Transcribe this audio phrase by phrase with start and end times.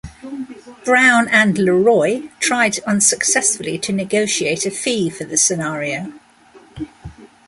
[0.83, 6.11] Brown and LeRoy tried unsuccessfully to negotiate a fee for the scenario.